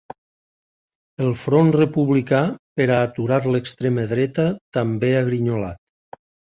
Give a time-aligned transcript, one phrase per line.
[1.25, 2.41] El front republicà
[2.81, 6.23] per a aturar l’extrema dreta també ha grinyolat.